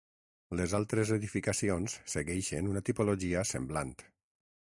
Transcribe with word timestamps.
Les 0.59 0.71
altres 0.77 1.11
edificacions 1.17 1.99
segueixen 2.15 2.71
una 2.73 2.85
tipologia 2.89 3.45
semblant. 3.53 3.95